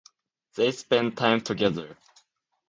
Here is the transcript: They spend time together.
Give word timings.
They 0.55 0.71
spend 0.71 1.15
time 1.15 1.41
together. 1.41 1.95